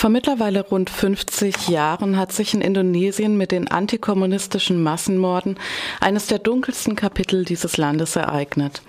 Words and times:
Vor 0.00 0.08
mittlerweile 0.08 0.62
rund 0.62 0.88
50 0.88 1.68
Jahren 1.68 2.16
hat 2.16 2.32
sich 2.32 2.54
in 2.54 2.62
Indonesien 2.62 3.36
mit 3.36 3.52
den 3.52 3.68
antikommunistischen 3.68 4.82
Massenmorden 4.82 5.58
eines 6.00 6.26
der 6.26 6.38
dunkelsten 6.38 6.96
Kapitel 6.96 7.44
dieses 7.44 7.76
Landes 7.76 8.16
ereignet. 8.16 8.80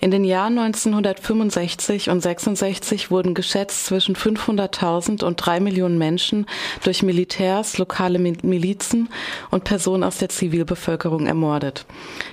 In 0.00 0.10
den 0.10 0.24
Jahren 0.24 0.58
1965 0.58 2.08
und 2.08 2.22
66 2.22 3.10
wurden 3.10 3.34
geschätzt 3.34 3.84
zwischen 3.84 4.16
500.000 4.16 5.24
und 5.24 5.36
drei 5.36 5.60
Millionen 5.60 5.98
Menschen 5.98 6.46
durch 6.82 7.02
Militärs, 7.02 7.76
lokale 7.76 8.18
Milizen 8.18 9.10
und 9.50 9.64
Personen 9.64 10.04
aus 10.04 10.16
der 10.16 10.30
Zivilbevölkerung 10.30 11.26
ermordet. 11.26 11.84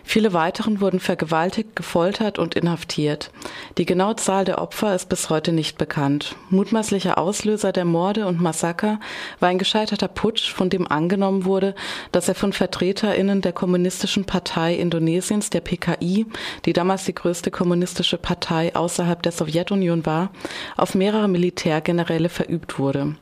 Viele 0.06 0.32
weiteren 0.32 0.80
wurden 0.80 1.02
vergewaltigt, 1.02 1.76
gefoltert 1.76 2.40
und 2.40 2.56
inhaftiert. 2.56 3.32
Die 3.78 3.86
genaue 3.86 4.16
Zahl 4.16 4.46
der 4.46 4.62
Opfer 4.62 4.96
ist 4.96 5.10
bis 5.10 5.30
heute 5.30 5.52
nicht 5.52 5.78
bekannt. 5.78 6.38
Mutmaßlicher 6.50 7.18
Auslöser 7.18 7.74
der 7.74 7.84
Morde 7.84 8.13
Morde 8.14 8.28
und 8.28 8.40
Massaker 8.40 9.00
war 9.40 9.50
ein 9.50 9.58
gescheiterter 9.58 10.08
Putsch, 10.08 10.52
von 10.54 10.70
dem 10.70 10.88
angenommen 10.88 11.46
wurde, 11.46 11.74
dass 12.12 12.30
er 12.30 12.36
von 12.36 12.54
VertreterInnen 12.54 13.42
der 13.42 13.54
Kommunistischen 13.54 14.26
Partei 14.26 14.76
Indonesiens, 14.76 15.50
der 15.50 15.62
PKI, 15.62 16.28
die 16.66 16.74
damals 16.74 17.06
die 17.06 17.16
größte 17.16 17.50
kommunistische 17.50 18.20
Partei 18.20 18.76
außerhalb 18.76 19.24
der 19.24 19.32
Sowjetunion 19.32 20.06
war, 20.06 20.30
auf 20.78 20.94
mehrere 20.94 21.28
Militärgeneräle 21.28 22.30
verübt 22.30 22.78
wurde. 22.78 23.16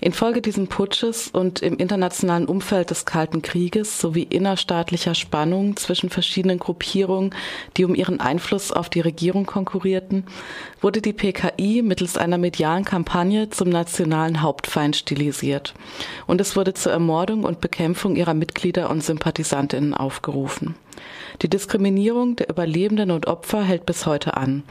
Infolge 0.00 0.40
dieses 0.40 0.68
Putsches 0.68 1.28
und 1.28 1.60
im 1.60 1.76
internationalen 1.76 2.46
Umfeld 2.46 2.90
des 2.90 3.04
Kalten 3.04 3.42
Krieges 3.42 4.00
sowie 4.00 4.22
innerstaatlicher 4.22 5.14
Spannungen 5.14 5.76
zwischen 5.76 6.08
verschiedenen 6.08 6.60
Gruppierungen, 6.60 7.34
die 7.76 7.84
um 7.84 7.94
ihren 7.94 8.20
Einfluss 8.20 8.70
auf 8.70 8.88
die 8.88 9.00
Regierung 9.00 9.44
konkurrierten, 9.44 10.24
wurde 10.80 11.02
die 11.02 11.12
PKI 11.12 11.82
mittels 11.82 12.16
einer 12.16 12.38
medialen 12.38 12.84
Kampagne 12.84 13.50
zum 13.50 13.70
nationalen 13.70 14.40
Hauptfeind 14.40 14.94
stilisiert. 14.94 15.74
Und 16.26 16.40
es 16.40 16.54
wurde 16.54 16.74
zur 16.74 16.92
Ermordung 16.92 17.42
und 17.42 17.60
Bekämpfung 17.60 18.14
ihrer 18.14 18.34
Mitglieder 18.34 18.90
und 18.90 19.02
Sympathisantinnen 19.02 19.94
aufgerufen. 19.94 20.76
Die 21.42 21.48
Diskriminierung 21.48 22.36
der 22.36 22.48
Überlebenden 22.48 23.10
und 23.10 23.26
Opfer 23.26 23.62
hält 23.62 23.86
bis 23.86 24.06
heute 24.06 24.36
an. 24.36 24.64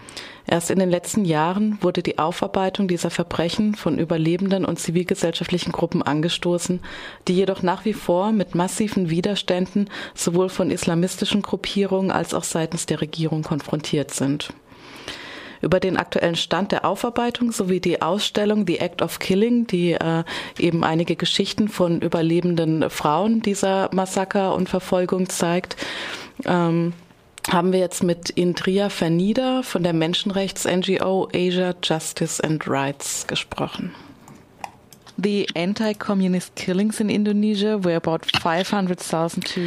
Erst 0.46 0.72
in 0.72 0.80
den 0.80 0.90
letzten 0.90 1.26
Jahren 1.26 1.78
wurde 1.82 2.02
die 2.02 2.20
Aufarbeitung 2.20 2.88
dieser 2.88 3.10
Verbrechen 3.10 3.76
von 3.76 4.00
Überlebenden 4.00 4.66
und 4.66 4.80
zivilgesellschaftlichen 4.80 5.72
Gruppen 5.72 6.02
angestoßen, 6.02 6.80
die 7.28 7.36
jedoch 7.36 7.64
nach 7.64 7.86
wie 7.86 7.94
vor 7.94 8.32
mit 8.32 8.56
massiven 8.56 9.10
Widerständen 9.10 9.90
sowohl 10.16 10.50
von 10.50 10.72
islamistischen 10.72 11.42
Gruppierungen 11.42 12.12
als 12.12 12.34
auch 12.34 12.44
seitens 12.44 12.86
der 12.86 13.02
Regierung 13.02 13.44
konfrontiert 13.44 14.12
sind 14.12 14.54
über 15.62 15.80
den 15.80 15.98
aktuellen 15.98 16.36
Stand 16.36 16.72
der 16.72 16.86
Aufarbeitung 16.86 17.52
sowie 17.52 17.80
die 17.80 18.02
Ausstellung 18.02 18.66
The 18.68 18.80
Act 18.80 19.02
of 19.02 19.20
Killing, 19.20 19.68
die 19.68 19.94
äh, 19.94 20.24
eben 20.58 20.84
einige 20.84 21.16
Geschichten 21.16 21.68
von 21.68 22.02
überlebenden 22.02 22.90
Frauen 22.90 23.42
dieser 23.42 23.90
Massaker 23.94 24.56
und 24.56 24.70
Verfolgung 24.70 25.30
zeigt 25.30 25.76
ähm, 26.46 26.94
haben 27.50 27.72
wir 27.72 27.80
jetzt 27.80 28.04
mit 28.04 28.30
Indria 28.30 28.90
Fernida 28.90 29.62
von 29.64 29.84
der 29.84 29.94
Menschenrechts-NGO 29.94 31.30
Asia 31.34 31.74
Justice 31.82 32.44
and 32.44 32.68
Rights 32.68 33.26
gesprochen. 33.28 33.94
The 35.20 35.48
anti-communist 35.56 36.56
killings 36.56 37.00
in 37.00 37.10
Indonesia 37.10 37.84
were 37.84 37.96
about 37.96 38.20
500,000 38.40 39.44
to 39.46 39.60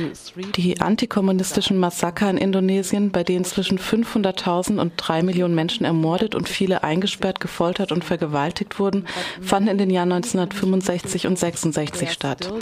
Die 0.54 0.80
antikommunistischen 0.80 1.76
Massaker 1.76 2.30
in 2.30 2.36
Indonesien, 2.36 3.10
bei 3.10 3.24
denen 3.24 3.44
zwischen 3.44 3.76
500.000 3.80 4.78
und 4.78 4.92
3 4.96 5.24
Millionen 5.24 5.56
Menschen 5.56 5.84
ermordet 5.84 6.36
und 6.36 6.48
viele 6.48 6.84
eingesperrt, 6.84 7.40
gefoltert 7.40 7.90
und 7.90 8.04
vergewaltigt 8.04 8.78
wurden, 8.78 9.06
fanden 9.40 9.70
in 9.70 9.78
den 9.78 9.90
Jahren 9.90 10.12
1965 10.12 11.26
und 11.26 11.36
66 11.36 12.12
statt. 12.12 12.52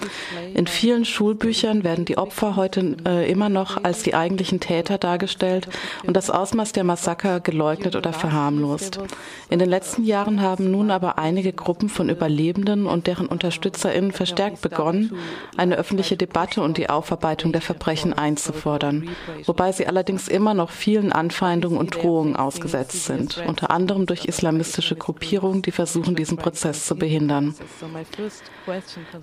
In 0.55 0.67
vielen 0.67 1.05
Schulbüchern 1.05 1.85
werden 1.85 2.07
die 2.07 2.17
Opfer 2.17 2.57
heute 2.57 2.97
äh, 3.05 3.31
immer 3.31 3.51
noch 3.51 3.85
als 3.85 4.03
die 4.03 4.15
eigentlichen 4.15 4.61
Täter 4.61 4.97
dargestellt 4.97 5.69
und 6.07 6.17
das 6.17 6.31
Ausmaß 6.31 6.73
der 6.73 6.85
Massaker 6.85 7.41
geleugnet 7.41 7.97
oder 7.97 8.15
verharmlost. 8.15 8.99
In 9.51 9.59
den 9.59 9.69
letzten 9.69 10.05
Jahren 10.05 10.41
haben 10.41 10.71
nun 10.71 10.91
aber 10.91 11.19
einige 11.19 11.53
Gruppen 11.53 11.91
von 11.91 12.09
Überlebenden 12.09 12.78
Opferinnen 12.79 12.87
und 12.87 13.07
deren 13.07 13.27
UnterstützerInnen 13.27 14.13
verstärkt 14.13 14.61
begonnen, 14.61 15.13
eine 15.57 15.77
öffentliche 15.77 16.17
Debatte 16.17 16.63
und 16.63 16.79
die 16.79 16.89
Aufarbeitung 16.89 17.53
der 17.53 17.61
Verbrechen 17.61 18.13
einzufordern, 18.13 19.09
wobei 19.47 19.73
sie 19.73 19.87
allerdings 19.87 20.29
immer 20.29 20.55
noch 20.55 20.71
vielen 20.71 21.13
Anfeindungen 21.13 21.79
und 21.79 21.95
Drohungen 21.95 22.37
ausgesetzt 22.37 23.05
sind, 23.05 23.43
unter 23.47 23.71
anderem 23.71 24.07
durch 24.07 24.27
islamistische 24.27 24.97
Gruppierungen, 24.97 25.63
die 25.63 25.73
versuchen, 25.73 26.15
diesen 26.15 26.39
Prozess 26.39 26.87
zu 26.87 26.97
behindern. 26.97 27.55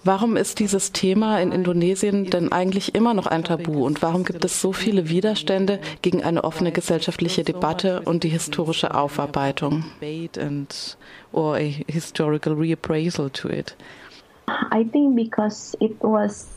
Warum 0.04 0.38
ist 0.38 0.60
dieses 0.60 0.92
Thema 0.92 1.40
in 1.40 1.52
Indonesien 1.52 2.30
denn 2.30 2.52
eigentlich 2.52 2.96
immer 2.96 3.14
noch 3.14 3.28
ein 3.28 3.44
Tabu 3.44 3.86
und 3.86 4.02
warum 4.02 4.24
gibt 4.24 4.44
es 4.46 4.62
so 4.62 4.74
viele 4.74 5.10
Widerstände 5.10 5.80
gegen 6.02 6.24
eine 6.24 6.44
offene 6.44 6.72
gesellschaftliche 6.72 7.44
Debatte 7.44 8.02
und 8.02 8.24
die 8.24 8.30
historische 8.30 8.94
Aufarbeitung? 8.94 9.86
Or 11.36 11.58
a 11.58 11.70
historical 11.88 12.56
reappraisal 12.56 13.32
to 13.34 13.50
it? 13.50 13.76
I 14.48 14.86
think 14.86 15.16
because 15.16 15.76
it 15.82 16.02
was 16.02 16.48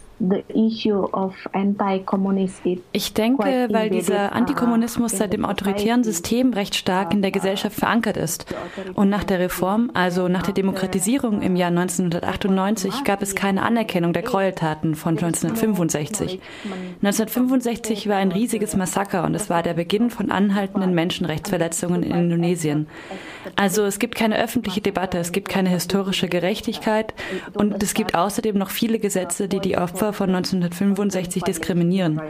Ich 2.92 3.14
denke, 3.14 3.68
weil 3.70 3.90
dieser 3.90 4.32
Antikommunismus 4.32 5.12
seit 5.12 5.32
dem 5.32 5.44
autoritären 5.44 6.02
System 6.02 6.52
recht 6.52 6.74
stark 6.74 7.14
in 7.14 7.22
der 7.22 7.30
Gesellschaft 7.30 7.76
verankert 7.76 8.16
ist. 8.16 8.46
Und 8.94 9.10
nach 9.10 9.24
der 9.24 9.38
Reform, 9.38 9.90
also 9.94 10.28
nach 10.28 10.42
der 10.42 10.54
Demokratisierung 10.54 11.42
im 11.42 11.54
Jahr 11.54 11.68
1998, 11.68 13.04
gab 13.04 13.22
es 13.22 13.36
keine 13.36 13.62
Anerkennung 13.62 14.12
der 14.12 14.22
Gräueltaten 14.22 14.96
von 14.96 15.16
1965. 15.16 16.40
1965 17.02 18.08
war 18.08 18.16
ein 18.16 18.32
riesiges 18.32 18.74
Massaker 18.74 19.24
und 19.24 19.34
es 19.34 19.48
war 19.48 19.62
der 19.62 19.74
Beginn 19.74 20.10
von 20.10 20.30
anhaltenden 20.30 20.94
Menschenrechtsverletzungen 20.94 22.02
in 22.02 22.14
Indonesien. 22.14 22.88
Also 23.56 23.84
es 23.84 23.98
gibt 23.98 24.14
keine 24.14 24.38
öffentliche 24.38 24.80
Debatte, 24.80 25.18
es 25.18 25.32
gibt 25.32 25.48
keine 25.48 25.68
historische 25.68 26.28
Gerechtigkeit 26.28 27.14
und 27.54 27.82
es 27.82 27.94
gibt 27.94 28.14
außerdem 28.14 28.56
noch 28.58 28.70
viele 28.70 28.98
Gesetze, 28.98 29.48
die 29.48 29.60
die 29.60 29.78
Opfer 29.78 30.07
von 30.12 30.28
1965 30.34 31.42
diskriminieren. 31.42 32.20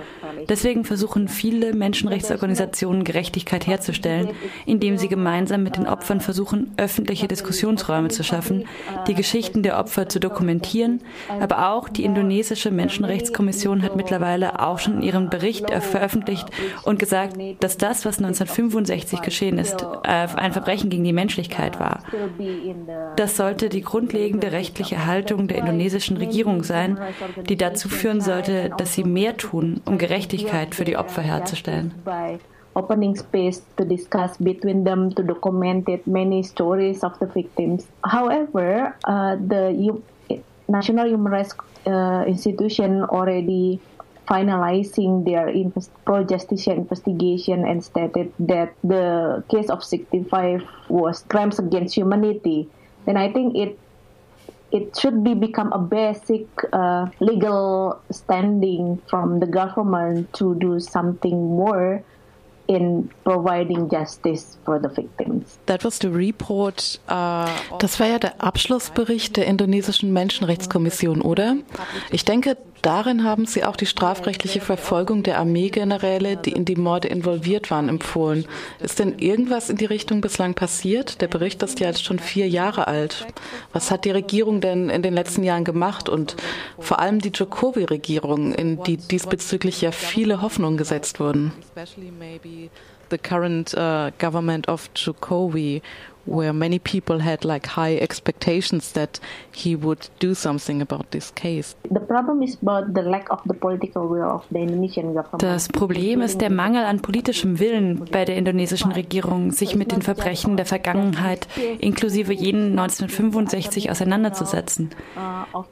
Deswegen 0.48 0.84
versuchen 0.84 1.28
viele 1.28 1.74
Menschenrechtsorganisationen 1.74 3.04
Gerechtigkeit 3.04 3.66
herzustellen, 3.66 4.30
indem 4.66 4.98
sie 4.98 5.08
gemeinsam 5.08 5.62
mit 5.62 5.76
den 5.76 5.86
Opfern 5.86 6.20
versuchen, 6.20 6.72
öffentliche 6.76 7.28
Diskussionsräume 7.28 8.08
zu 8.08 8.22
schaffen, 8.22 8.64
die 9.06 9.14
Geschichten 9.14 9.62
der 9.62 9.78
Opfer 9.78 10.08
zu 10.08 10.20
dokumentieren. 10.20 11.00
Aber 11.40 11.70
auch 11.70 11.88
die 11.88 12.04
indonesische 12.04 12.70
Menschenrechtskommission 12.70 13.82
hat 13.82 13.96
mittlerweile 13.96 14.60
auch 14.60 14.78
schon 14.78 15.02
ihren 15.02 15.30
Bericht 15.30 15.70
veröffentlicht 15.70 16.48
und 16.84 16.98
gesagt, 16.98 17.36
dass 17.60 17.76
das, 17.76 18.04
was 18.04 18.18
1965 18.18 19.22
geschehen 19.22 19.58
ist, 19.58 19.82
äh, 20.04 20.26
ein 20.36 20.52
Verbrechen 20.52 20.90
gegen 20.90 21.04
die 21.04 21.12
Menschlichkeit 21.12 21.80
war. 21.80 22.02
Das 23.16 23.36
sollte 23.36 23.68
die 23.68 23.82
grundlegende 23.82 24.52
rechtliche 24.52 25.06
Haltung 25.06 25.48
der 25.48 25.58
indonesischen 25.58 26.16
Regierung 26.16 26.62
sein, 26.62 26.98
die 27.48 27.56
dazu 27.70 27.88
führen 27.88 28.20
sollte, 28.20 28.70
dass 28.76 28.94
sie 28.94 29.04
mehr 29.04 29.36
tun, 29.36 29.80
um 29.84 29.98
Gerechtigkeit 29.98 30.74
für 30.74 30.84
die 30.84 30.96
Opfer 30.96 31.22
herzustellen. 31.22 31.94
opening 32.78 33.16
space 33.16 33.60
to 33.76 33.84
discuss 33.84 34.38
between 34.38 34.84
them 34.84 35.10
to 35.10 35.22
document 35.22 35.88
it, 35.88 36.06
many 36.06 36.42
stories 36.42 37.02
of 37.02 37.18
the 37.18 37.26
victims. 37.26 37.86
However, 38.04 38.94
uh, 39.04 39.34
the 39.34 39.74
National 40.68 41.08
Human 41.08 41.32
Rights 41.32 41.54
uh, 41.86 42.24
Institution 42.26 43.02
already 43.02 43.80
finalizing 44.28 45.24
their 45.24 45.48
invest- 45.48 45.90
pro-justiciar 46.04 46.76
investigation 46.76 47.64
and 47.64 47.82
stated 47.82 48.30
that 48.38 48.76
the 48.84 49.42
case 49.48 49.70
of 49.70 49.82
65 49.82 50.62
was 50.88 51.24
crimes 51.32 51.58
against 51.58 51.96
humanity, 51.96 52.68
then 53.06 53.16
I 53.16 53.32
think 53.32 53.56
it 53.56 53.78
it 54.70 54.96
should 54.96 55.24
be 55.24 55.34
become 55.34 55.72
a 55.72 55.78
basic 55.78 56.46
uh, 56.72 57.06
legal 57.20 58.00
standing 58.10 59.00
from 59.08 59.40
the 59.40 59.46
government 59.46 60.32
to 60.34 60.54
do 60.56 60.78
something 60.78 61.56
more 61.56 62.02
in 62.68 63.10
providing 63.24 63.88
justice 63.88 64.58
for 64.64 64.78
the 64.78 64.88
victims. 64.94 65.58
That 65.66 65.84
was 65.84 65.98
the 65.98 66.08
report. 66.08 67.00
Uh, 67.08 67.46
das 67.78 67.98
war 67.98 68.06
ja 68.06 68.18
der 68.18 68.42
Abschlussbericht 68.42 69.36
der 69.38 69.46
indonesischen 69.46 70.12
Menschenrechtskommission, 70.12 71.22
oder? 71.22 71.56
Ich 72.10 72.26
denke, 72.26 72.58
darin 72.82 73.24
haben 73.24 73.46
Sie 73.46 73.64
auch 73.64 73.76
die 73.76 73.86
strafrechtliche 73.86 74.60
Verfolgung 74.60 75.22
der 75.22 75.38
Armeegeneräle, 75.38 76.36
die 76.36 76.52
in 76.52 76.66
die 76.66 76.76
Morde 76.76 77.08
involviert 77.08 77.70
waren, 77.70 77.88
empfohlen. 77.88 78.44
Ist 78.80 78.98
denn 78.98 79.18
irgendwas 79.18 79.70
in 79.70 79.76
die 79.76 79.86
Richtung 79.86 80.20
bislang 80.20 80.52
passiert? 80.52 81.22
Der 81.22 81.28
Bericht 81.28 81.62
ist 81.62 81.80
ja 81.80 81.86
jetzt 81.86 82.04
schon 82.04 82.18
vier 82.18 82.48
Jahre 82.48 82.86
alt. 82.86 83.26
Was 83.72 83.90
hat 83.90 84.04
die 84.04 84.10
Regierung 84.10 84.60
denn 84.60 84.90
in 84.90 85.00
den 85.00 85.14
letzten 85.14 85.42
Jahren 85.42 85.64
gemacht 85.64 86.10
und 86.10 86.36
vor 86.78 86.98
allem 86.98 87.20
die 87.20 87.30
Jokowi-Regierung, 87.30 88.52
in 88.52 88.82
die 88.82 88.98
diesbezüglich 88.98 89.80
ja 89.80 89.90
viele 89.90 90.42
Hoffnungen 90.42 90.76
gesetzt 90.76 91.18
wurden? 91.18 91.52
you 92.58 92.70
The 93.08 93.18
current 93.18 93.74
uh, 93.74 94.10
government 94.18 94.68
of 94.68 94.92
Jokowi 94.94 95.82
where 96.28 96.52
many 96.52 96.78
people 96.78 97.20
had 97.20 97.44
like 97.44 97.66
high 97.66 97.96
expectations 97.96 98.92
that 98.92 99.18
he 99.50 99.74
would 99.74 100.08
do 100.18 100.34
something 100.34 100.82
about 100.82 101.10
this 101.10 101.32
case. 101.34 101.74
The 101.90 102.00
problem 102.00 102.42
is 102.42 102.58
about 102.62 102.94
the 102.94 103.02
lack 103.02 103.30
of 103.30 103.40
the 103.46 103.54
political 103.54 104.08
will 104.08 104.30
of 104.30 104.44
the 104.50 104.58
Indonesian 104.58 105.14
government. 105.14 105.42
Das 105.42 105.68
Problem 105.68 106.20
ist 106.20 106.40
der 106.40 106.50
Mangel 106.50 106.84
an 106.84 107.00
politischem 107.00 107.58
Willen 107.58 108.04
bei 108.12 108.24
der 108.24 108.36
indonesischen 108.36 108.92
Regierung, 108.92 109.52
sich 109.52 109.74
mit 109.74 109.90
den 109.92 110.02
Verbrechen 110.02 110.56
der 110.56 110.66
Vergangenheit 110.66 111.48
inklusive 111.80 112.32
jenen 112.32 112.78
1965 112.78 113.90
auseinanderzusetzen. 113.90 114.90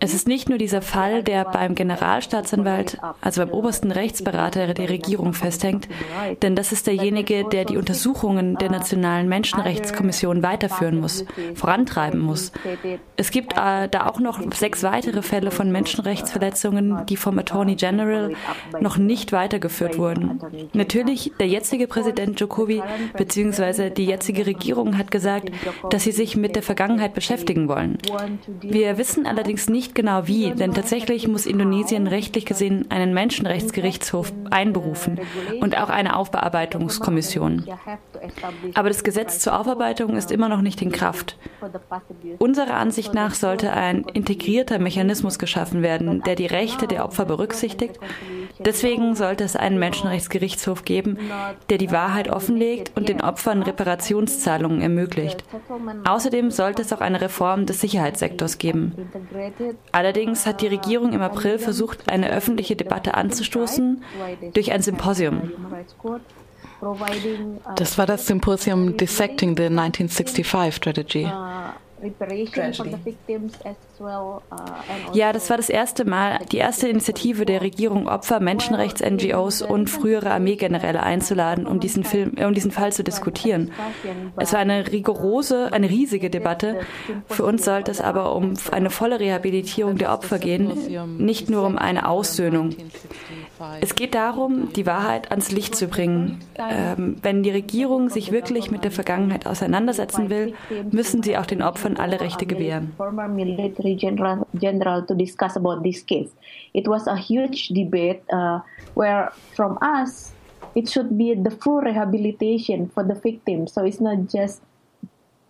Es 0.00 0.14
ist 0.14 0.26
nicht 0.26 0.48
nur 0.48 0.58
dieser 0.58 0.82
Fall, 0.82 1.22
der 1.22 1.44
beim 1.44 1.74
Generalstaatsanwalt, 1.74 2.98
also 3.20 3.44
beim 3.44 3.52
obersten 3.52 3.92
Rechtsberater 3.92 4.72
der 4.72 4.88
Regierung 4.88 5.34
festhängt, 5.34 5.88
denn 6.42 6.56
das 6.56 6.72
ist 6.72 6.86
derjenige, 6.86 7.25
der 7.26 7.64
die 7.64 7.76
Untersuchungen 7.76 8.56
der 8.56 8.70
Nationalen 8.70 9.28
Menschenrechtskommission 9.28 10.42
weiterführen 10.42 11.00
muss, 11.00 11.24
vorantreiben 11.54 12.20
muss. 12.20 12.52
Es 13.16 13.30
gibt 13.30 13.54
äh, 13.54 13.88
da 13.88 14.06
auch 14.06 14.20
noch 14.20 14.40
sechs 14.54 14.82
weitere 14.82 15.22
Fälle 15.22 15.50
von 15.50 15.70
Menschenrechtsverletzungen, 15.72 17.06
die 17.06 17.16
vom 17.16 17.38
Attorney 17.38 17.74
General 17.74 18.32
noch 18.80 18.98
nicht 18.98 19.32
weitergeführt 19.32 19.98
wurden. 19.98 20.40
Natürlich, 20.72 21.32
der 21.40 21.48
jetzige 21.48 21.86
Präsident 21.86 22.38
Jokowi 22.40 22.82
bzw. 23.16 23.90
die 23.90 24.06
jetzige 24.06 24.46
Regierung 24.46 24.98
hat 24.98 25.10
gesagt, 25.10 25.50
dass 25.90 26.04
sie 26.04 26.12
sich 26.12 26.36
mit 26.36 26.56
der 26.56 26.62
Vergangenheit 26.62 27.14
beschäftigen 27.14 27.68
wollen. 27.68 27.98
Wir 28.60 28.98
wissen 28.98 29.26
allerdings 29.26 29.68
nicht 29.68 29.94
genau 29.94 30.26
wie, 30.26 30.52
denn 30.52 30.74
tatsächlich 30.74 31.28
muss 31.28 31.46
Indonesien 31.46 32.06
rechtlich 32.06 32.46
gesehen 32.46 32.86
einen 32.90 33.14
Menschenrechtsgerichtshof 33.14 34.32
einberufen 34.50 35.20
und 35.60 35.76
auch 35.76 35.88
eine 35.88 36.16
Aufbearbeitungskommission. 36.16 37.15
Aber 38.74 38.88
das 38.88 39.04
Gesetz 39.04 39.38
zur 39.38 39.58
Aufarbeitung 39.58 40.16
ist 40.16 40.30
immer 40.30 40.48
noch 40.48 40.60
nicht 40.60 40.82
in 40.82 40.92
Kraft. 40.92 41.36
Unserer 42.38 42.74
Ansicht 42.74 43.14
nach 43.14 43.34
sollte 43.34 43.72
ein 43.72 44.04
integrierter 44.12 44.78
Mechanismus 44.78 45.38
geschaffen 45.38 45.82
werden, 45.82 46.22
der 46.22 46.34
die 46.34 46.46
Rechte 46.46 46.86
der 46.86 47.04
Opfer 47.04 47.24
berücksichtigt. 47.24 47.98
Deswegen 48.58 49.14
sollte 49.14 49.44
es 49.44 49.56
einen 49.56 49.78
Menschenrechtsgerichtshof 49.78 50.84
geben, 50.84 51.18
der 51.70 51.78
die 51.78 51.90
Wahrheit 51.90 52.28
offenlegt 52.28 52.92
und 52.94 53.08
den 53.08 53.20
Opfern 53.20 53.62
Reparationszahlungen 53.62 54.80
ermöglicht. 54.80 55.44
Außerdem 56.04 56.50
sollte 56.50 56.82
es 56.82 56.92
auch 56.92 57.00
eine 57.00 57.20
Reform 57.20 57.66
des 57.66 57.80
Sicherheitssektors 57.80 58.58
geben. 58.58 58.92
Allerdings 59.92 60.46
hat 60.46 60.60
die 60.60 60.68
Regierung 60.68 61.12
im 61.12 61.22
April 61.22 61.58
versucht, 61.58 62.08
eine 62.08 62.30
öffentliche 62.30 62.76
Debatte 62.76 63.14
anzustoßen 63.14 64.02
durch 64.54 64.72
ein 64.72 64.82
Symposium. 64.82 65.52
Das 67.76 67.98
war 67.98 68.06
das 68.06 68.26
Symposium 68.26 68.96
Dissecting 68.96 69.56
the 69.56 69.64
1965 69.64 70.74
Strategy. 70.74 71.26
Ja, 75.12 75.32
das 75.32 75.50
war 75.50 75.56
das 75.56 75.68
erste 75.68 76.04
Mal, 76.04 76.40
die 76.52 76.58
erste 76.58 76.88
Initiative 76.88 77.46
der 77.46 77.62
Regierung, 77.62 78.08
Opfer, 78.08 78.40
Menschenrechts-NGOs 78.40 79.62
und 79.62 79.88
frühere 79.88 80.30
Armeegeneräle 80.30 81.02
einzuladen, 81.02 81.66
um 81.66 81.80
diesen, 81.80 82.04
Film, 82.04 82.34
um 82.44 82.54
diesen 82.54 82.70
Fall 82.70 82.92
zu 82.92 83.02
diskutieren. 83.02 83.72
Es 84.36 84.52
war 84.52 84.60
eine 84.60 84.92
rigorose, 84.92 85.72
eine 85.72 85.88
riesige 85.88 86.30
Debatte. 86.30 86.80
Für 87.28 87.44
uns 87.44 87.64
sollte 87.64 87.90
es 87.90 88.00
aber 88.00 88.34
um 88.34 88.54
eine 88.70 88.90
volle 88.90 89.20
Rehabilitierung 89.20 89.96
der 89.98 90.12
Opfer 90.12 90.38
gehen, 90.38 90.72
nicht 91.18 91.50
nur 91.50 91.66
um 91.66 91.78
eine 91.78 92.08
Aussöhnung. 92.08 92.74
Es 93.80 93.94
geht 93.94 94.14
darum, 94.14 94.72
die 94.74 94.86
Wahrheit 94.86 95.30
ans 95.30 95.50
Licht 95.50 95.74
zu 95.74 95.88
bringen. 95.88 96.40
Ähm, 96.58 97.16
wenn 97.22 97.42
die 97.42 97.50
Regierung 97.50 98.10
sich 98.10 98.30
wirklich 98.30 98.70
mit 98.70 98.84
der 98.84 98.90
Vergangenheit 98.90 99.46
auseinandersetzen 99.46 100.28
will, 100.28 100.54
müssen 100.90 101.22
sie 101.22 101.38
auch 101.38 101.46
den 101.46 101.62
Opfern 101.62 101.96
alle 101.96 102.20
Rechte 102.20 102.44
gewähren. 102.46 102.92
General 103.94 104.46
General 104.56 105.02
to 105.06 105.14
discuss 105.14 105.56
about 105.56 105.82
this 105.82 106.02
case. 106.02 106.30
It 106.74 106.88
was 106.88 107.06
a 107.06 107.16
huge 107.16 107.68
debate 107.68 108.22
uh, 108.32 108.60
where, 108.94 109.32
from 109.54 109.78
us, 109.80 110.32
it 110.74 110.88
should 110.88 111.16
be 111.16 111.34
the 111.34 111.50
full 111.50 111.80
rehabilitation 111.80 112.88
for 112.88 113.04
the 113.04 113.14
victims. 113.14 113.72
So 113.72 113.84
it's 113.84 114.00
not 114.00 114.28
just 114.28 114.62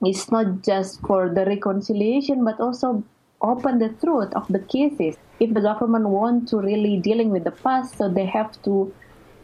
it's 0.03 0.31
not 0.31 0.63
just 0.63 1.01
for 1.01 1.29
the 1.29 1.45
reconciliation, 1.47 2.45
but 2.45 2.61
also 2.61 3.03
open 3.41 3.79
the 3.79 3.89
truth 3.89 4.33
of 4.35 4.47
the 4.49 4.61
cases. 4.61 5.17
If 5.41 5.55
the 5.55 5.61
government 5.61 6.09
want 6.09 6.49
to 6.49 6.59
really 6.59 6.99
dealing 6.99 7.31
with 7.31 7.45
the 7.45 7.51
past, 7.51 7.97
so 7.99 8.09
they 8.09 8.27
have 8.27 8.61
to 8.63 8.93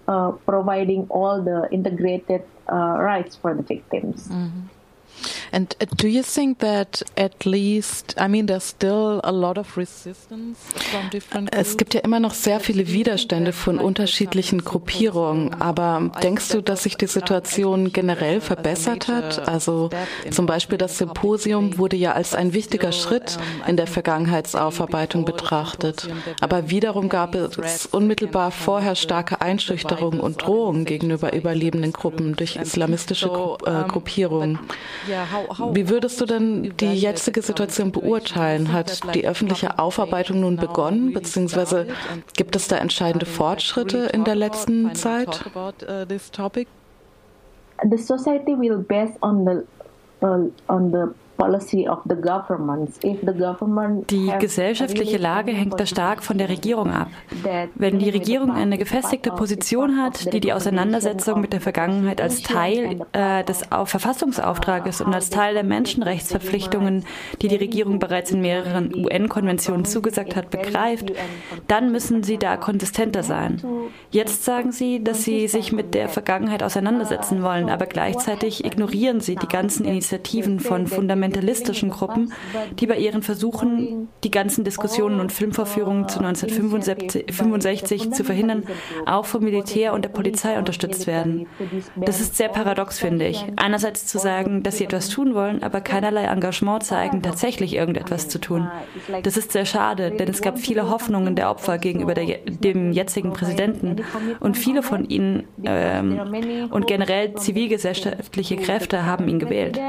uh, 0.08 0.32
providing 0.46 1.06
all 1.10 1.40
the 1.42 1.68
integrated 1.70 2.42
uh, 2.70 2.96
rights 3.00 3.36
for 3.36 3.54
the 3.54 3.62
victims. 3.62 4.28
Mm-hmm. 4.28 4.60
And 5.52 5.76
uh, 5.80 5.86
do 5.96 6.08
you 6.08 6.22
think 6.22 6.60
that 6.60 7.04
at 7.16 7.44
least, 7.44 8.14
I 8.18 8.26
mean, 8.26 8.46
there's 8.46 8.64
still 8.64 9.20
a 9.22 9.30
lot 9.30 9.58
of 9.58 9.76
resistance 9.76 10.58
from 10.72 11.10
different 11.10 11.50
groups? 11.50 11.68
Es 11.68 11.76
gibt 11.76 11.92
ja 11.94 12.00
immer 12.00 12.20
noch 12.20 12.32
sehr 12.32 12.58
viele 12.58 12.88
Widerstände 12.88 13.52
von 13.52 13.78
unterschiedlichen 13.78 14.64
Gruppierungen, 14.64 15.60
aber 15.60 16.10
denkst 16.22 16.48
du, 16.48 16.62
dass 16.62 16.84
sich 16.84 16.96
die 16.96 17.06
Situation 17.06 17.92
generell 17.92 18.40
verbessert 18.40 19.08
hat? 19.08 19.46
Also 19.46 19.90
zum 20.30 20.46
Beispiel 20.46 20.78
das 20.78 20.96
Symposium 20.96 21.76
wurde 21.76 21.96
ja 21.96 22.12
als 22.12 22.34
ein 22.34 22.54
wichtiger 22.54 22.92
Schritt 22.92 23.38
in 23.66 23.76
der 23.76 23.86
Vergangenheitsaufarbeitung 23.86 25.26
betrachtet, 25.26 26.08
aber 26.40 26.70
wiederum 26.70 27.10
gab 27.10 27.34
es 27.34 27.86
unmittelbar 27.86 28.50
vorher 28.50 28.94
starke 28.94 29.42
Einschüchterungen 29.42 30.20
und 30.20 30.42
Drohungen 30.42 30.86
gegenüber 30.86 31.34
überlebenden 31.34 31.92
Gruppen 31.92 32.36
durch 32.36 32.56
islamistische 32.56 33.28
Gru 33.28 33.56
äh, 33.66 33.84
Gruppierungen. 33.86 34.58
Wie 35.72 35.88
würdest 35.88 36.20
du 36.20 36.26
denn 36.26 36.74
die 36.78 36.92
jetzige 36.92 37.42
Situation 37.42 37.92
beurteilen? 37.92 38.72
Hat 38.72 39.14
die 39.14 39.26
öffentliche 39.26 39.78
Aufarbeitung 39.78 40.40
nun 40.40 40.56
begonnen, 40.56 41.12
beziehungsweise 41.12 41.86
gibt 42.36 42.56
es 42.56 42.68
da 42.68 42.76
entscheidende 42.76 43.26
Fortschritte 43.26 44.10
in 44.12 44.24
der 44.24 44.34
letzten 44.34 44.94
Zeit? 44.94 45.44
The 47.84 47.98
society 47.98 48.56
will 48.56 48.78
base 48.78 49.18
on 49.22 49.44
the 49.44 49.66
uh, 50.24 50.48
on 50.68 50.92
the 50.92 51.12
die 54.10 54.32
gesellschaftliche 54.38 55.18
Lage 55.18 55.52
hängt 55.52 55.78
da 55.78 55.86
stark 55.86 56.22
von 56.22 56.38
der 56.38 56.48
Regierung 56.48 56.90
ab. 56.90 57.08
Wenn 57.74 57.98
die 57.98 58.10
Regierung 58.10 58.52
eine 58.52 58.78
gefestigte 58.78 59.30
Position 59.30 60.00
hat, 60.00 60.32
die 60.32 60.40
die 60.40 60.52
Auseinandersetzung 60.52 61.40
mit 61.40 61.52
der 61.52 61.60
Vergangenheit 61.60 62.20
als 62.20 62.42
Teil 62.42 63.00
äh, 63.12 63.44
des 63.44 63.62
Verfassungsauftrages 63.84 65.00
und 65.00 65.14
als 65.14 65.30
Teil 65.30 65.54
der 65.54 65.64
Menschenrechtsverpflichtungen, 65.64 67.04
die 67.40 67.48
die 67.48 67.56
Regierung 67.56 67.98
bereits 67.98 68.30
in 68.30 68.40
mehreren 68.40 68.94
UN-Konventionen 68.94 69.84
zugesagt 69.84 70.36
hat, 70.36 70.50
begreift, 70.50 71.12
dann 71.68 71.92
müssen 71.92 72.22
sie 72.22 72.38
da 72.38 72.56
konsistenter 72.56 73.22
sein. 73.22 73.62
Jetzt 74.10 74.44
sagen 74.44 74.72
sie, 74.72 75.02
dass 75.02 75.24
sie 75.24 75.48
sich 75.48 75.72
mit 75.72 75.94
der 75.94 76.08
Vergangenheit 76.08 76.62
auseinandersetzen 76.62 77.42
wollen, 77.42 77.68
aber 77.68 77.86
gleichzeitig 77.86 78.64
ignorieren 78.64 79.20
sie 79.20 79.36
die 79.36 79.48
ganzen 79.48 79.84
Initiativen 79.84 80.60
von 80.60 80.86
Fundamentalisten 80.86 81.31
fundamentalistischen 81.32 81.90
Gruppen, 81.90 82.32
die 82.78 82.86
bei 82.86 82.96
ihren 82.96 83.22
Versuchen, 83.22 84.08
die 84.24 84.30
ganzen 84.30 84.64
Diskussionen 84.64 85.20
und 85.20 85.32
Filmvorführungen 85.32 86.08
zu 86.08 86.18
1965 86.20 88.12
zu 88.12 88.24
verhindern, 88.24 88.64
auch 89.06 89.24
vom 89.24 89.42
Militär 89.44 89.94
und 89.94 90.04
der 90.04 90.10
Polizei 90.10 90.58
unterstützt 90.58 91.06
werden. 91.06 91.46
Das 91.96 92.20
ist 92.20 92.36
sehr 92.36 92.48
paradox, 92.48 92.98
finde 92.98 93.26
ich. 93.26 93.44
Einerseits 93.56 94.06
zu 94.06 94.18
sagen, 94.18 94.62
dass 94.62 94.78
sie 94.78 94.84
etwas 94.84 95.08
tun 95.08 95.34
wollen, 95.34 95.62
aber 95.62 95.80
keinerlei 95.80 96.24
Engagement 96.24 96.82
zeigen, 96.84 97.22
tatsächlich 97.22 97.74
irgendetwas 97.74 98.28
zu 98.28 98.38
tun. 98.38 98.68
Das 99.22 99.36
ist 99.36 99.52
sehr 99.52 99.64
schade, 99.64 100.10
denn 100.10 100.28
es 100.28 100.42
gab 100.42 100.58
viele 100.58 100.90
Hoffnungen 100.90 101.34
der 101.34 101.50
Opfer 101.50 101.78
gegenüber 101.78 102.14
der, 102.14 102.38
dem 102.46 102.92
jetzigen 102.92 103.32
Präsidenten 103.32 103.96
und 104.40 104.56
viele 104.56 104.82
von 104.82 105.04
ihnen 105.08 105.44
ähm, 105.64 106.68
und 106.70 106.86
generell 106.86 107.34
zivilgesellschaftliche 107.34 108.56
Kräfte 108.56 109.06
haben 109.06 109.28
ihn 109.28 109.38
gewählt 109.38 109.80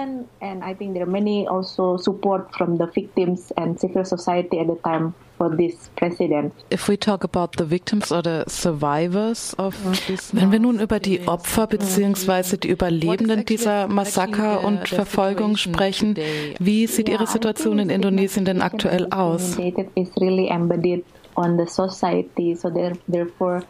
many 1.33 1.47
also 1.47 1.97
support 1.97 2.53
from 2.55 2.77
the 2.77 2.87
victims 2.87 3.51
and 3.57 3.79
civil 3.79 4.05
society 4.05 4.59
at 4.59 4.67
the 4.67 4.75
time 4.83 5.13
for 5.37 5.55
this 5.55 5.89
president. 5.95 6.53
If 6.69 6.87
we 6.87 6.97
talk 6.97 7.23
about 7.23 7.57
the 7.57 7.65
victims 7.65 8.11
or 8.11 8.21
the 8.21 8.45
survivors 8.47 9.55
of 9.57 9.75
this 10.07 10.33
Wenn 10.33 10.51
wir 10.51 10.59
nun 10.59 10.79
über 10.79 10.99
die 10.99 11.27
Opfer 11.27 11.67
bzw. 11.67 12.57
die 12.57 12.69
Überlebenden 12.69 13.45
dieser 13.45 13.87
Massaker 13.87 14.63
und 14.63 14.87
Verfolgung 14.87 15.57
sprechen, 15.57 16.15
wie 16.59 16.87
sieht 16.87 17.09
ihre 17.09 17.27
Situation 17.27 17.79
in 17.79 17.89
Indonesien 17.89 18.45
denn 18.45 18.61
aktuell 18.61 19.07
aus? 19.11 19.57
It's 19.57 20.15
really 20.17 20.47
embedded 20.49 21.03
on 21.35 21.57
the 21.57 21.65
society, 21.65 22.55
so 22.55 22.69
therefore 22.69 23.63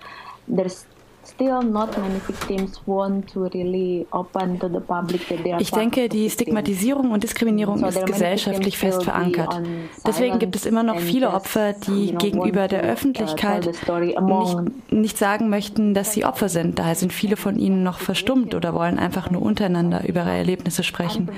there's 0.47 0.85
Ich 5.59 5.71
denke, 5.71 6.09
die 6.09 6.29
Stigmatisierung 6.29 7.11
und 7.11 7.23
Diskriminierung 7.23 7.83
ist 7.85 8.05
gesellschaftlich 8.05 8.77
fest 8.77 9.03
verankert. 9.03 9.61
Deswegen 10.05 10.39
gibt 10.39 10.55
es 10.55 10.65
immer 10.65 10.83
noch 10.83 10.99
viele 10.99 11.31
Opfer, 11.31 11.73
die 11.73 12.13
gegenüber 12.13 12.67
der 12.67 12.83
uh, 12.83 12.87
Öffentlichkeit 12.87 13.65
nicht, 13.67 14.91
nicht 14.91 15.17
sagen 15.17 15.49
möchten, 15.49 15.93
dass 15.93 16.13
sie 16.13 16.25
Opfer 16.25 16.49
sind. 16.49 16.79
Daher 16.79 16.95
sind 16.95 17.13
viele 17.13 17.37
von 17.37 17.57
ihnen 17.57 17.83
noch 17.83 17.99
verstummt 17.99 18.53
oder 18.55 18.73
wollen 18.73 18.99
einfach 18.99 19.29
nur 19.31 19.41
untereinander 19.41 20.07
über 20.07 20.21
ihre 20.21 20.31
Erlebnisse 20.31 20.83
sprechen. 20.83 21.29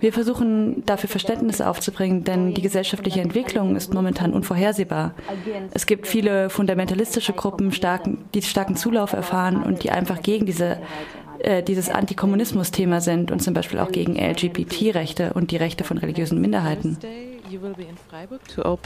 Wir 0.00 0.12
versuchen 0.12 0.84
dafür 0.86 1.08
Verständnis 1.08 1.60
aufzubringen, 1.60 2.24
denn 2.24 2.54
die 2.54 2.62
gesellschaftliche 2.62 3.20
Entwicklung 3.20 3.76
ist 3.76 3.92
momentan 3.94 4.32
unvorhersehbar. 4.32 5.12
Es 5.72 5.86
gibt 5.86 6.06
viele 6.06 6.50
fundamentalistische 6.50 7.32
Gruppen, 7.32 7.72
die 8.34 8.42
starken 8.42 8.76
Zulauf 8.76 9.12
erfahren 9.18 9.62
und 9.62 9.84
die 9.84 9.90
einfach 9.90 10.22
gegen 10.22 10.46
diese 10.46 10.78
äh, 11.40 11.62
dieses 11.62 11.88
Antikommunismus-Thema 11.88 13.00
sind 13.00 13.30
und 13.30 13.40
zum 13.40 13.54
Beispiel 13.54 13.78
auch 13.78 13.92
gegen 13.92 14.16
LGBT-Rechte 14.16 15.34
und 15.34 15.52
die 15.52 15.56
Rechte 15.56 15.84
von 15.84 15.98
religiösen 15.98 16.40
Minderheiten. 16.40 16.98
Uh, 18.56 18.76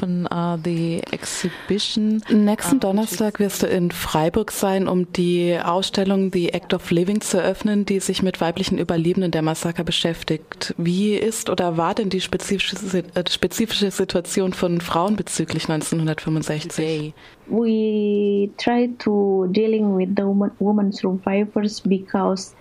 Nächsten 2.31 2.81
Donnerstag 2.81 3.41
wirst 3.41 3.63
du 3.63 3.67
in 3.67 3.91
Freiburg 3.91 4.51
sein, 4.53 4.87
um 4.87 5.13
die 5.13 5.59
Ausstellung 5.59 6.31
The 6.33 6.51
Act 6.51 6.75
of 6.75 6.91
Living 6.91 7.21
zu 7.23 7.39
eröffnen, 7.39 7.87
die 7.87 8.01
sich 8.01 8.23
mit 8.23 8.41
weiblichen 8.41 8.79
Überlebenden 8.79 9.31
der 9.33 9.43
Massaker 9.43 9.83
beschäftigt. 9.83 10.75
Wie 10.77 11.15
ist 11.15 11.51
oder 11.51 11.77
war 11.77 11.95
denn 11.95 12.11
die 12.11 12.21
spezifische, 12.21 12.77
äh, 13.15 13.25
spezifische 13.29 13.91
Situation 13.91 14.53
von 14.53 14.81
Frauen 14.81 15.17
bezüglich 15.17 15.69
1965? 15.69 17.15
We 17.49 18.51
try 18.57 18.89
to 19.01 19.47
dealing 19.51 19.97
with 19.97 20.11
the 20.17 20.25
woman, 20.25 20.53
woman 20.59 20.93
survivors 20.93 21.81
because 21.81 22.55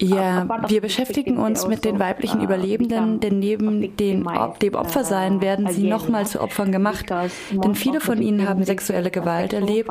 ja, 0.00 0.46
wir 0.68 0.80
beschäftigen 0.80 1.38
uns 1.38 1.66
mit 1.66 1.84
den 1.84 1.98
weiblichen 1.98 2.40
Überlebenden, 2.40 3.20
denn 3.20 3.38
neben 3.38 3.96
den, 3.96 4.26
dem 4.62 4.74
Opfersein 4.74 5.40
werden 5.40 5.68
sie 5.68 5.88
nochmal 5.88 6.26
zu 6.26 6.40
Opfern 6.40 6.72
gemacht. 6.72 7.06
Denn 7.50 7.74
viele 7.74 8.00
von 8.00 8.22
ihnen 8.22 8.48
haben 8.48 8.64
sexuelle 8.64 9.10
Gewalt 9.10 9.52
erlebt. 9.52 9.90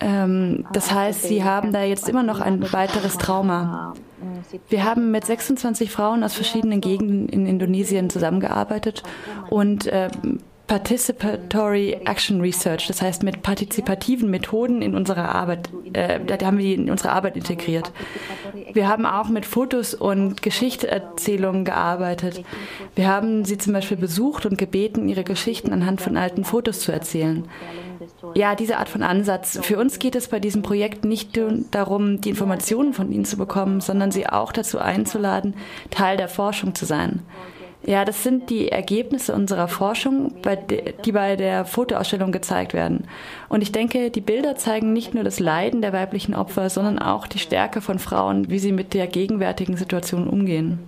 Ähm, 0.00 0.64
das 0.72 0.92
heißt, 0.92 1.22
sie 1.22 1.44
haben 1.44 1.72
da 1.72 1.82
jetzt 1.82 2.08
immer 2.08 2.22
noch 2.22 2.40
ein 2.40 2.72
weiteres 2.72 3.18
Trauma. 3.18 3.94
Wir 4.68 4.84
haben 4.84 5.10
mit 5.10 5.24
26 5.24 5.90
Frauen 5.90 6.22
aus 6.22 6.34
verschiedenen 6.34 6.80
Gegenden 6.80 7.28
in 7.28 7.46
Indonesien 7.46 8.10
zusammengearbeitet 8.10 9.02
und 9.50 9.86
äh, 9.86 10.08
Participatory 10.68 11.94
Action 12.04 12.42
Research, 12.42 12.86
das 12.88 13.00
heißt 13.00 13.22
mit 13.22 13.42
partizipativen 13.42 14.30
Methoden 14.30 14.82
in 14.82 14.94
unserer 14.94 15.34
Arbeit, 15.34 15.70
äh, 15.94 16.20
da 16.20 16.46
haben 16.46 16.58
wir 16.58 16.64
die 16.64 16.74
in 16.74 16.90
unsere 16.90 17.10
Arbeit 17.10 17.36
integriert. 17.36 17.90
Wir 18.74 18.86
haben 18.86 19.06
auch 19.06 19.28
mit 19.30 19.46
Fotos 19.46 19.94
und 19.94 20.42
Geschichtserzählungen 20.42 21.64
gearbeitet. 21.64 22.44
Wir 22.94 23.08
haben 23.08 23.46
sie 23.46 23.56
zum 23.56 23.72
Beispiel 23.72 23.96
besucht 23.96 24.44
und 24.44 24.58
gebeten, 24.58 25.08
ihre 25.08 25.24
Geschichten 25.24 25.72
anhand 25.72 26.02
von 26.02 26.18
alten 26.18 26.44
Fotos 26.44 26.80
zu 26.80 26.92
erzählen. 26.92 27.48
Ja, 28.34 28.54
diese 28.54 28.76
Art 28.76 28.90
von 28.90 29.02
Ansatz. 29.02 29.58
Für 29.62 29.78
uns 29.78 29.98
geht 29.98 30.16
es 30.16 30.28
bei 30.28 30.38
diesem 30.38 30.62
Projekt 30.62 31.04
nicht 31.04 31.40
darum, 31.70 32.20
die 32.20 32.30
Informationen 32.30 32.92
von 32.92 33.10
ihnen 33.10 33.24
zu 33.24 33.38
bekommen, 33.38 33.80
sondern 33.80 34.10
sie 34.10 34.28
auch 34.28 34.52
dazu 34.52 34.78
einzuladen, 34.78 35.54
Teil 35.90 36.16
der 36.18 36.28
Forschung 36.28 36.74
zu 36.74 36.84
sein. 36.84 37.22
Ja, 37.84 38.04
das 38.04 38.24
sind 38.24 38.50
die 38.50 38.70
Ergebnisse 38.70 39.34
unserer 39.34 39.68
Forschung, 39.68 40.34
die 41.04 41.12
bei 41.12 41.36
der 41.36 41.64
Fotoausstellung 41.64 42.32
gezeigt 42.32 42.74
werden. 42.74 43.04
Und 43.48 43.62
ich 43.62 43.70
denke, 43.70 44.10
die 44.10 44.20
Bilder 44.20 44.56
zeigen 44.56 44.92
nicht 44.92 45.14
nur 45.14 45.22
das 45.24 45.38
Leiden 45.38 45.80
der 45.80 45.92
weiblichen 45.92 46.34
Opfer, 46.34 46.70
sondern 46.70 46.98
auch 46.98 47.26
die 47.26 47.38
Stärke 47.38 47.80
von 47.80 47.98
Frauen, 47.98 48.50
wie 48.50 48.58
sie 48.58 48.72
mit 48.72 48.94
der 48.94 49.06
gegenwärtigen 49.06 49.76
Situation 49.76 50.28
umgehen. 50.28 50.80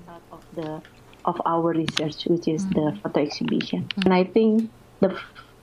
Of 1.25 1.39
our 1.47 1.71
research, 1.71 2.27
which 2.29 2.49
is 2.49 2.67
the 2.75 2.93
photo 3.03 3.21
exhibition, 3.21 3.87
and 4.05 4.15
I 4.15 4.25
think 4.25 4.71
the 5.01 5.11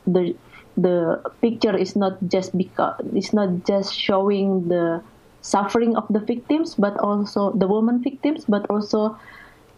the 0.05 0.36
the 0.77 1.17
picture 1.41 1.75
is 1.75 1.96
not 1.96 2.13
just 2.31 2.55
because 2.55 2.93
it's 3.13 3.34
not 3.34 3.50
just 3.67 3.91
showing 3.91 4.69
the 4.69 5.01
suffering 5.41 5.96
of 5.98 6.05
the 6.10 6.19
victims, 6.19 6.75
but 6.75 6.98
also 7.00 7.51
the 7.57 7.67
woman 7.67 8.01
victims, 8.03 8.46
but 8.48 8.69
also 8.69 9.17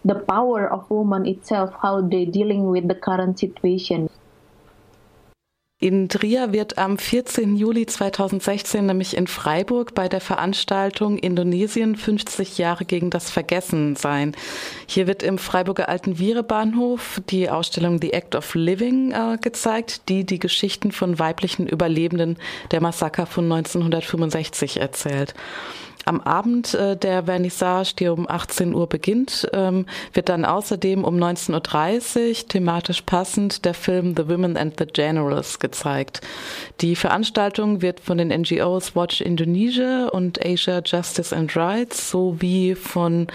the 0.03 0.15
power 0.15 0.71
of 0.71 0.89
woman 0.89 1.25
itself, 1.25 1.73
how 1.81 2.01
they 2.01 2.25
dealing 2.25 2.71
with 2.71 2.87
the 2.87 2.95
current 2.95 3.39
situation. 3.39 4.09
In 5.81 6.09
Trier 6.09 6.51
wird 6.51 6.77
am 6.77 6.97
14. 6.97 7.55
Juli 7.55 7.85
2016 7.85 8.85
nämlich 8.85 9.15
in 9.15 9.27
Freiburg 9.27 9.95
bei 9.95 10.09
der 10.09 10.19
Veranstaltung 10.19 11.17
Indonesien 11.17 11.95
50 11.95 12.57
Jahre 12.57 12.83
gegen 12.83 13.09
das 13.09 13.29
Vergessen 13.29 13.95
sein. 13.95 14.35
Hier 14.87 15.07
wird 15.07 15.23
im 15.23 15.37
Freiburger 15.37 15.87
Alten 15.87 16.19
Bahnhof 16.45 17.21
die 17.29 17.49
Ausstellung 17.49 18.01
The 18.01 18.11
Act 18.11 18.35
of 18.35 18.55
Living 18.55 19.11
äh, 19.11 19.37
gezeigt, 19.39 20.09
die 20.09 20.25
die 20.25 20.39
Geschichten 20.39 20.91
von 20.91 21.17
weiblichen 21.17 21.65
Überlebenden 21.65 22.37
der 22.71 22.81
Massaker 22.81 23.25
von 23.25 23.45
1965 23.45 24.81
erzählt. 24.81 25.33
Am 26.09 26.21
Abend 26.21 26.73
äh, 26.73 26.97
der 26.97 27.25
Vernissage, 27.25 27.93
die 27.99 28.07
um 28.07 28.27
18 28.27 28.73
Uhr 28.73 28.89
beginnt, 28.89 29.47
ähm, 29.53 29.85
wird 30.11 30.27
dann 30.27 30.43
außerdem 30.43 31.03
um 31.03 31.17
19.30 31.17 32.29
Uhr 32.29 32.47
thematisch 32.47 33.03
passend 33.03 33.63
der 33.63 33.75
Film 33.75 34.15
The 34.17 34.27
Women 34.27 34.57
and 34.57 34.73
the 34.79 34.87
Generals 34.87 35.59
gezeigt. 35.59 36.21
Die 36.81 36.95
Veranstaltung 36.95 37.83
wird 37.83 37.99
von 37.99 38.17
den 38.17 38.29
NGOs 38.29 38.95
Watch 38.95 39.21
Indonesia 39.21 40.07
und 40.07 40.43
Asia 40.43 40.81
Justice 40.83 41.35
and 41.35 41.55
Rights 41.55 42.09
sowie 42.09 42.73
von 42.73 43.27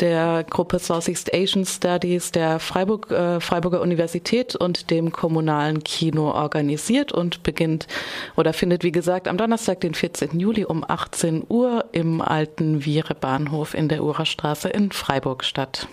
der 0.00 0.44
Gruppe 0.48 0.78
Southeast 0.78 1.34
Asian 1.34 1.66
Studies 1.66 2.32
der 2.32 2.58
Freiburg, 2.58 3.10
äh, 3.10 3.38
Freiburger 3.38 3.82
Universität 3.82 4.56
und 4.56 4.90
dem 4.90 5.12
kommunalen 5.12 5.84
Kino 5.84 6.30
organisiert 6.30 7.12
und 7.12 7.42
beginnt 7.42 7.86
oder 8.34 8.54
findet, 8.54 8.82
wie 8.82 8.92
gesagt, 8.92 9.28
am 9.28 9.36
Donnerstag, 9.36 9.80
den 9.80 9.92
14. 9.92 10.40
Juli 10.40 10.64
um 10.64 10.84
18 10.88 11.44
Uhr 11.50 11.84
im 11.92 12.13
alten 12.20 12.80
Viere 12.80 13.14
Bahnhof 13.14 13.74
in 13.74 13.88
der 13.88 14.02
Urerstraße 14.02 14.68
in 14.68 14.92
Freiburg 14.92 15.44
statt. 15.44 15.88